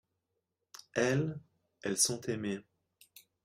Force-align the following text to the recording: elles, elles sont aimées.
elles, 0.95 1.39
elles 1.83 1.97
sont 1.99 2.21
aimées. 2.21 2.63